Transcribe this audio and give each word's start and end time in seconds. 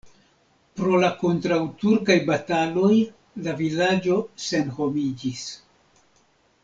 Pro 0.79 0.93
la 1.03 1.09
kontraŭturkaj 1.19 2.17
bataloj 2.29 2.95
la 3.49 3.55
vilaĝo 3.61 4.19
senhomiĝis. 4.47 5.45